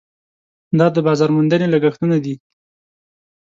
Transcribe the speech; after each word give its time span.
دا 0.79 0.87
د 0.95 0.97
بازار 1.07 1.29
موندنې 1.35 1.67
لګښټونه 1.73 2.17
دي. 2.23 2.35